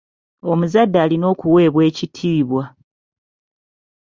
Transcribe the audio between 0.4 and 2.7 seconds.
Omuzadde alina okuweebwa ekitiibwa.